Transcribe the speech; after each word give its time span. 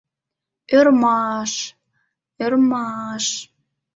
Ӧрмаш, 0.77 1.51
ӧрмаш...» 2.43 3.25